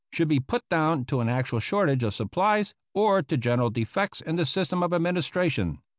[0.11, 4.35] should be put down to an actual shortage of supplies or to general defects in
[4.35, 5.77] the system of administration.